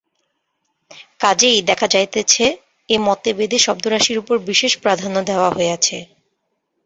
[1.19, 2.45] কাজেই দেখা যাইতেছে,
[2.89, 5.97] এ মতে বেদে শব্দরাশির উপর বিশেষ প্রাধান্য দেওয়া হইয়াছে।